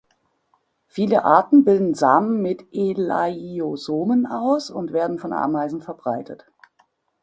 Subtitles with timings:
[0.87, 6.43] Viele Arten bilden Samen mit Elaiosomen aus, und werden von Ameisen verbreitet.